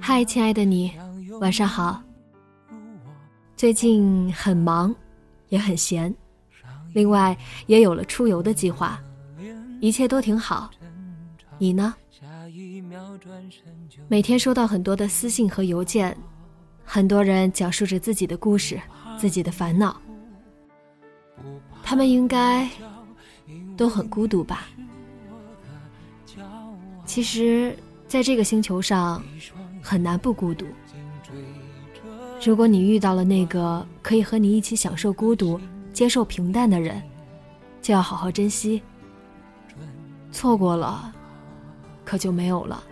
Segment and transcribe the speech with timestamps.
[0.00, 0.92] 嗨，亲爱的你，
[1.40, 2.02] 晚上好。
[3.56, 4.94] 最近很忙，
[5.48, 6.14] 也很闲，
[6.92, 9.00] 另外也有了出游的计划，
[9.80, 10.70] 一切都挺好。
[11.58, 11.94] 你呢？
[14.08, 16.16] 每天收到很多的私信和邮件，
[16.84, 18.80] 很多人讲述着自己的故事、
[19.18, 19.96] 自己的烦恼，
[21.82, 22.68] 他们应该
[23.76, 24.66] 都很孤独吧？
[27.06, 27.76] 其实，
[28.14, 29.20] 在这个星球上。
[29.82, 30.64] 很难不孤独。
[32.42, 35.60] 如果你遇到了那个可以和你一起享受孤独、
[35.92, 37.02] 接受平淡的人，
[37.82, 38.80] 就要好好珍惜。
[40.32, 41.12] 错过了，
[42.04, 42.82] 可就没有了。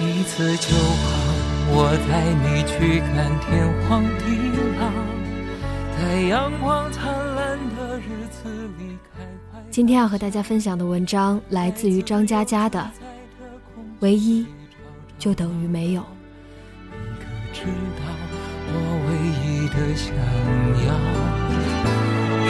[0.00, 1.08] 一次就好，
[1.70, 4.24] 我带你去看天荒地
[4.76, 4.90] 老，
[5.96, 7.06] 在阳光灿
[7.36, 7.41] 烂。
[9.70, 12.90] 今天要和大家分享的文章来自于张嘉佳的。
[14.00, 14.44] 唯一，
[15.18, 16.02] 就等于没有。
[16.90, 17.64] 你可知
[17.96, 18.02] 道
[18.68, 18.74] 我
[19.06, 20.12] 唯一的想
[20.86, 20.90] 要？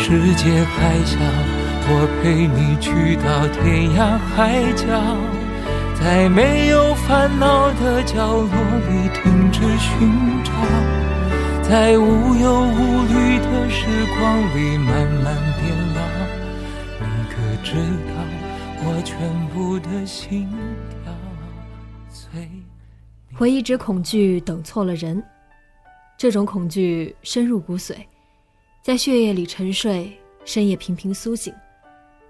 [0.03, 1.15] 世界还小，
[1.89, 1.91] 我
[2.21, 3.63] 陪你去到天
[3.95, 4.35] 涯海
[4.75, 4.83] 角，
[5.95, 8.51] 在没有烦恼的角落
[8.89, 9.23] 里停
[9.53, 9.93] 止寻
[10.43, 10.51] 找，
[11.63, 13.47] 在无忧无虑的
[23.39, 25.23] 我一直恐惧等错了人，
[26.17, 27.97] 这种恐惧深入骨髓，
[28.83, 31.53] 在血液里沉睡，深夜频频苏醒，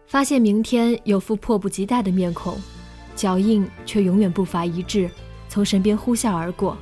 [0.07, 2.59] 发现明天有副迫不及待的面孔，
[3.15, 5.11] 脚印却永远步伐一致，
[5.49, 6.79] 从身边呼啸而过。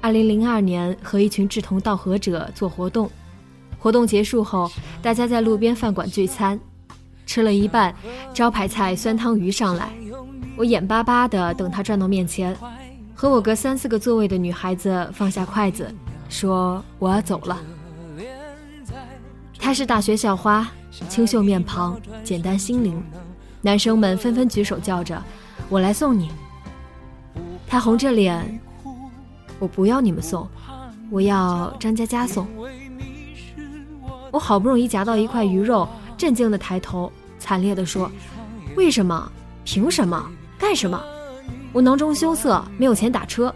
[0.00, 3.08] 二零零二年和一群志同道合者做活动，
[3.78, 4.68] 活动结束后，
[5.00, 6.58] 大家在路边饭馆聚餐，
[7.26, 7.94] 吃了一半，
[8.32, 9.90] 招牌菜酸汤鱼上来。
[10.56, 12.56] 我眼巴巴地等他转到面前，
[13.14, 15.92] 和我隔三四个座位的女孩子放下筷子，
[16.30, 17.58] 说：“我要走了。”
[19.58, 20.66] 她是大学校花，
[21.08, 23.02] 清秀面庞，简单心灵，
[23.60, 25.22] 男生们纷纷举手叫着
[25.68, 26.30] ：“我来送你。”
[27.66, 28.60] 她红着脸
[29.58, 30.48] ：“我不要你们送，
[31.10, 32.46] 我要张佳佳送。”
[34.32, 38.10] 我好不容易夹到一块鱼肉，震惊地抬头，惨烈地说
[38.76, 39.30] ：“为什么？
[39.64, 41.02] 凭什么？”干什么？
[41.72, 43.54] 我囊中羞涩，没有钱打车。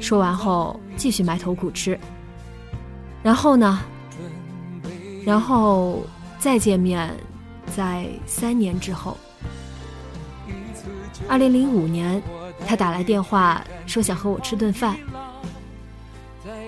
[0.00, 1.98] 说完后，继续埋头苦吃。
[3.22, 3.80] 然后呢？
[5.24, 6.02] 然后
[6.38, 7.12] 再见面，
[7.74, 9.16] 在三年之后。
[11.28, 12.22] 二零零五年，
[12.66, 14.96] 他打来电话说想和我吃顿饭。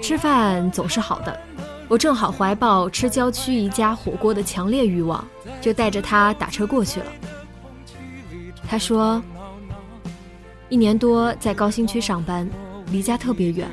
[0.02, 1.40] 吃饭总是好的，
[1.88, 5.26] 我正好怀抱吃郊区一家火锅的强烈欲望，
[5.60, 7.06] 就带着他打车过去了。
[8.68, 9.22] 他说。
[10.70, 12.46] 一年多在高新区上班，
[12.90, 13.66] 离家特别远，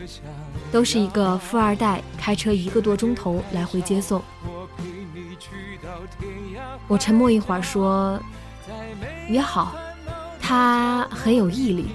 [0.72, 4.24] 都是一个富二代开车一个多钟头来回接送。
[6.88, 8.18] 我沉默一会儿说
[9.28, 9.76] ：“也好。”
[10.40, 11.88] 他很有毅力。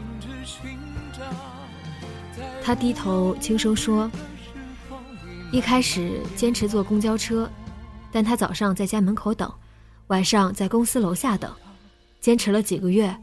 [2.62, 4.10] 他低头轻声说
[5.52, 7.50] ：“一开始坚持坐公交车，
[8.12, 9.52] 但他早上在家门口等，
[10.06, 11.52] 晚上在公司楼下等，
[12.20, 13.14] 坚持了几个月。”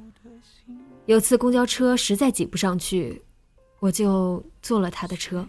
[1.07, 3.23] 有次公交车实在挤不上去，
[3.79, 5.47] 我就坐了他的车。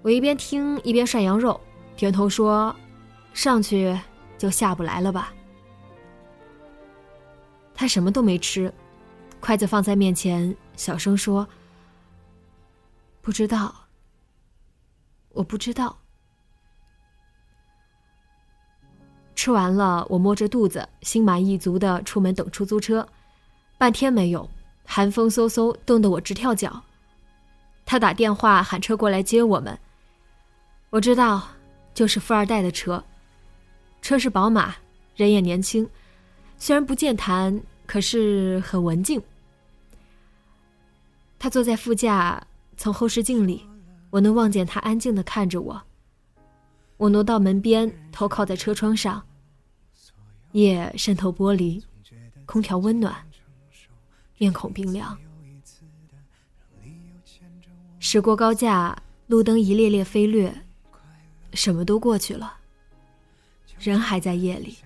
[0.00, 1.60] 我一边听一边涮羊肉，
[1.94, 2.74] 点头说
[3.34, 3.94] ：“上去
[4.38, 5.34] 就下不来了吧？”
[7.76, 8.72] 他什么都没吃，
[9.38, 11.46] 筷子放在面前，小声说
[13.20, 13.74] ：“不知道。”
[15.32, 15.96] 我不知道。
[19.34, 23.08] 吃完了，我摸着肚子，心满意足的出门等出租车，
[23.78, 24.48] 半天没有，
[24.84, 26.82] 寒风嗖嗖，冻得我直跳脚。
[27.86, 29.78] 他打电话喊车过来接我们。
[30.90, 31.48] 我知道，
[31.94, 33.02] 就是富二代的车，
[34.02, 34.74] 车是宝马，
[35.14, 35.88] 人也年轻，
[36.58, 39.22] 虽然不健谈，可是很文静。
[41.38, 42.46] 他坐在副驾，
[42.76, 43.64] 从后视镜里，
[44.10, 45.80] 我能望见他安静的看着我。
[46.96, 49.24] 我挪到门边，头靠在车窗上。
[50.52, 51.82] 夜渗透玻璃，
[52.44, 53.14] 空调温暖，
[54.36, 55.16] 面孔冰凉。
[58.00, 60.52] 驶过高架，路灯一列列飞掠，
[61.52, 62.54] 什么都过去了，
[63.78, 64.76] 人还在夜里。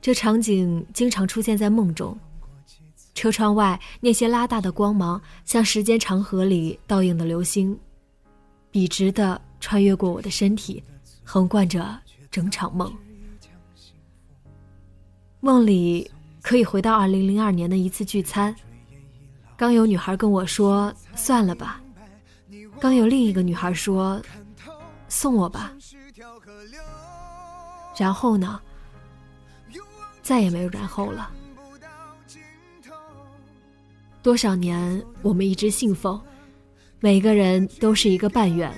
[0.00, 2.16] 这场景经常出现在梦中。
[3.14, 7.78] 车窗外那些拉大的光芒，像时间长河里倒映的流星，
[8.70, 10.82] 笔直的穿越过我的身体，
[11.22, 11.98] 横贯着
[12.30, 12.92] 整场梦。
[15.40, 16.10] 梦里
[16.40, 18.54] 可以回到二零零二年的一次聚餐，
[19.56, 21.80] 刚有女孩跟我说“算了吧”，
[22.80, 24.22] 刚有另一个女孩说
[25.08, 25.72] “送我吧”，
[27.98, 28.60] 然后呢，
[30.22, 31.30] 再也没有然后了。
[34.22, 36.18] 多少年，我们一直信奉，
[37.00, 38.72] 每个人都是一个半圆，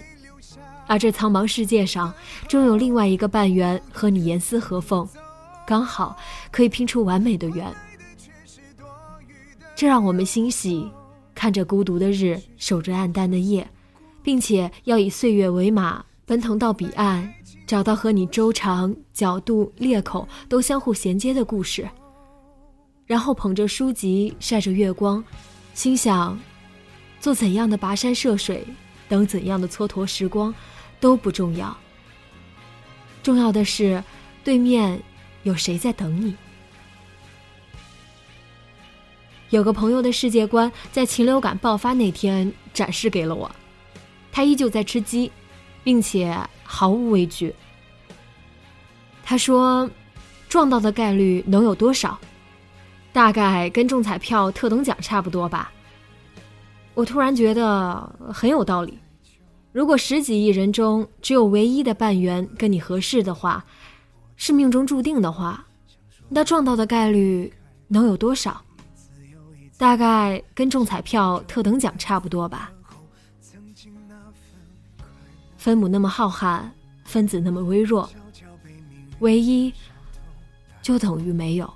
[0.87, 2.13] 而这苍茫世界上，
[2.49, 5.07] 终有另外一个半圆和你严丝合缝。
[5.67, 6.17] 刚好
[6.51, 7.71] 可以拼出完美的圆，
[9.77, 10.91] 这让我们欣喜，
[11.35, 13.69] 看着孤独的日，守着暗淡的夜，
[14.23, 17.31] 并且要以岁月为马，奔腾到彼岸，
[17.67, 21.87] 找到和你周长、角度、裂口都相互衔接的故事。
[23.07, 25.23] 然后捧着书籍，晒着月光，
[25.75, 26.39] 心想：
[27.21, 28.67] 做怎样的跋山涉水，
[29.09, 30.55] 等怎样的蹉跎时光，
[31.01, 31.77] 都不重要。
[33.23, 34.03] 重要的是，
[34.43, 35.01] 对面。
[35.43, 36.35] 有谁在等你？
[39.51, 43.55] 有个朋友的世界观在禽流感爆发那天展示给了我，
[44.33, 45.31] 他依旧在吃鸡，
[45.83, 47.55] 并且毫无畏惧。
[49.23, 49.87] 他说
[50.49, 52.19] ：“撞到的概率能有多少？
[53.15, 55.73] 大概跟中彩票特等奖差不多吧。”
[56.93, 58.99] 我突然觉得很有道理。
[59.73, 63.65] 如果十几亿人中只有唯一的半圆跟你合适的话。
[64.37, 65.65] 是命中注定的话，
[66.29, 67.51] 那撞到的概率
[67.87, 68.61] 能有多少？
[69.79, 72.73] 大概跟中彩票特等奖差不多吧。
[75.57, 76.63] 分母那么浩瀚，
[77.05, 78.11] 分子那么微弱，
[79.21, 79.73] 唯一
[80.83, 81.73] 就等于没有。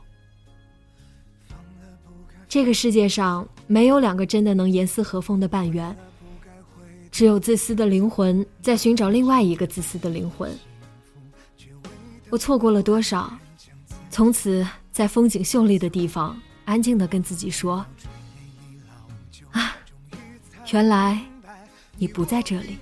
[2.49, 5.95] 这个世界上没有两个真的能严丝合缝的半圆，
[7.11, 10.51] 只有自私的灵魂在寻找另外一个自私的灵魂。
[12.31, 13.31] 我错过了多少？
[14.11, 17.85] 从此在风景秀丽的地方，安静的跟自己说
[19.53, 19.77] ：“啊，
[20.73, 21.21] 原来
[21.99, 22.79] 你不在这里。”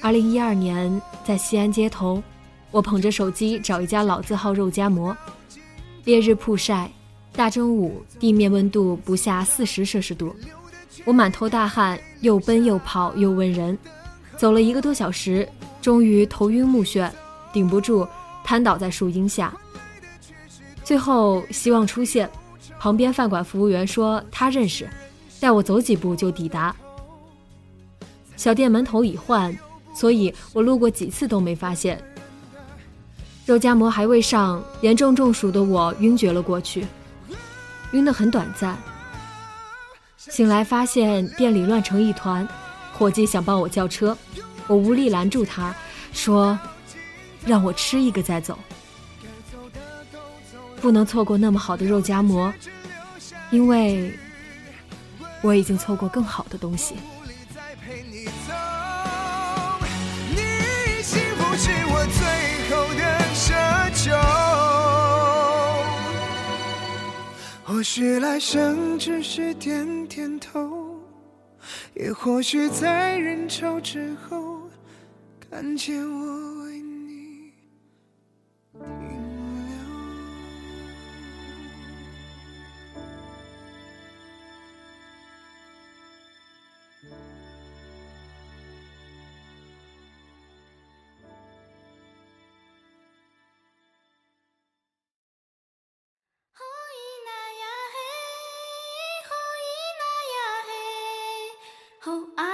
[0.00, 2.22] 二零一二年，在西安街头，
[2.70, 5.14] 我捧着手机找一家老字号肉夹馍。
[6.04, 6.90] 烈日曝晒，
[7.32, 10.34] 大中午，地面温度不下四十摄氏度，
[11.06, 13.76] 我满头大汗，又奔又跑又问人，
[14.36, 15.48] 走了一个多小时。
[15.80, 17.10] 终于头晕目眩，
[17.52, 18.08] 顶不住，
[18.42, 19.54] 瘫倒在树荫下。
[20.82, 22.28] 最后希望出现，
[22.78, 24.88] 旁边饭馆服务员说他认识，
[25.40, 26.74] 带我走几步就抵达。
[28.36, 29.54] 小店门头已换，
[29.94, 32.02] 所以我路过几次都没发现。
[33.46, 36.86] 肉夹馍还未上，严重中暑的我晕厥了过去，
[37.92, 38.76] 晕得很短暂。
[40.16, 42.48] 醒来发现店里乱成一团，
[42.94, 44.16] 伙计想帮我叫车。
[44.66, 45.74] 我无力拦住他，
[46.14, 46.58] 说
[47.44, 48.58] ：“让我吃一个再走，
[50.80, 52.50] 不能错过那么好的肉夹馍，
[53.50, 54.10] 因为
[55.42, 56.94] 我已经错过更好的东西。”
[60.30, 60.42] 你
[61.02, 62.43] 是不是我最
[67.84, 70.98] 许来生只是点点头，
[71.92, 74.62] 也或许在人潮之后。
[75.50, 76.53] 看见我。
[102.04, 102.53] 今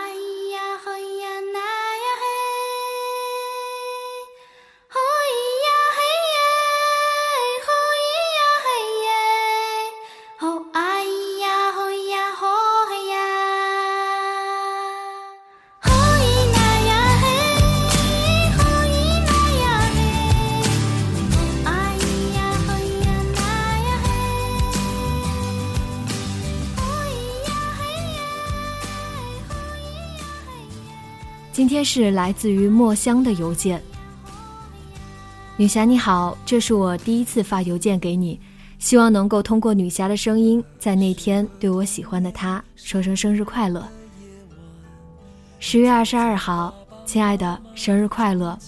[31.70, 33.80] 今天是来自于墨香的邮件。
[35.56, 38.40] 女侠你好，这是我第一次发邮件给你，
[38.80, 43.86] 希望能够通过女侠的声音，在那天对我喜欢的他说声生日快乐。
[45.60, 46.74] 十月二十二号，
[47.06, 48.58] 亲爱的，生日快乐！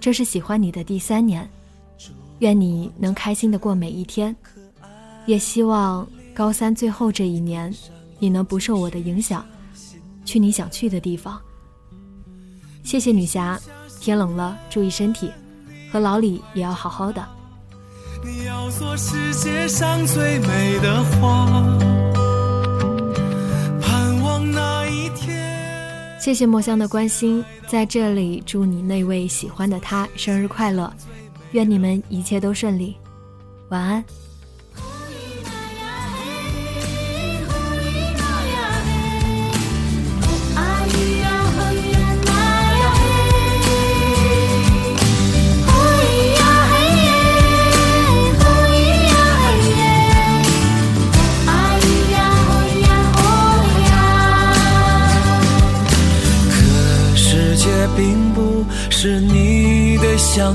[0.00, 1.48] 这是喜欢你的第三年，
[2.40, 4.34] 愿你能开心的过每一天，
[5.26, 7.72] 也希望高三最后这一年，
[8.18, 9.46] 你能不受我的影响，
[10.24, 11.40] 去你想去的地方。
[12.82, 13.58] 谢谢女侠，
[14.00, 15.30] 天冷了注意身体，
[15.90, 17.26] 和老李也要好好的。
[18.24, 21.46] 你要做世界上最美的花，
[23.80, 26.20] 盼望那一天。
[26.20, 30.92] 谢谢墨香的关心，在这里祝你那位喜欢的他生日快乐，
[31.52, 32.96] 愿你们一切都顺利，
[33.70, 34.04] 晚安。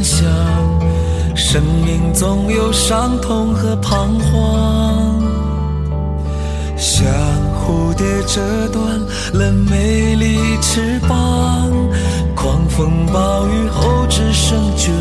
[0.04, 0.28] 想，
[1.36, 5.22] 生命总有伤痛和彷徨，
[6.78, 7.08] 像
[7.56, 9.00] 蝴蝶折断
[9.34, 11.72] 了美丽翅膀，
[12.36, 14.92] 狂风暴雨后只剩绝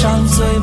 [0.00, 0.60] 上最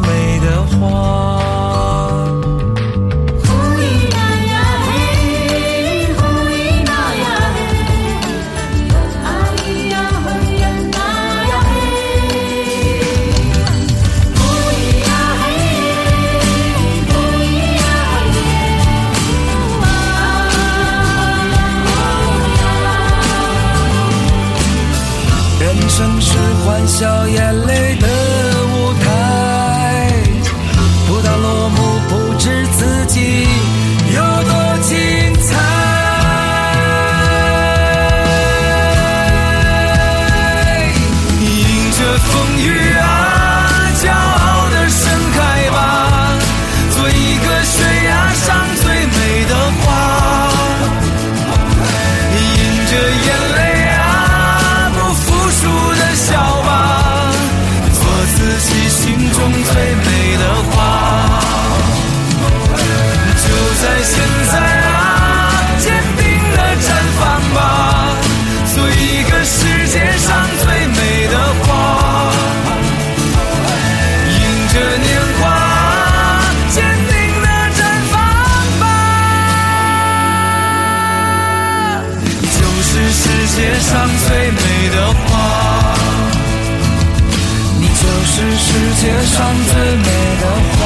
[88.35, 89.33] 是世界上
[89.65, 90.03] 最美
[90.41, 90.43] 的
[90.75, 90.81] 花，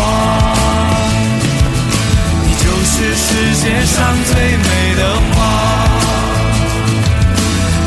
[2.45, 4.65] 你就是世界上最美
[4.95, 5.01] 的
[5.33, 5.35] 花。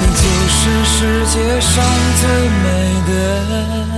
[0.00, 1.71] 你就是世界上
[2.21, 2.23] 最
[2.64, 2.66] 美
[3.07, 3.11] 的
[3.87, 3.91] 花。